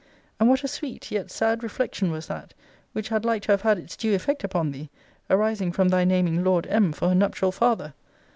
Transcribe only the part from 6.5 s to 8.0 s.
M. for her nuptial father?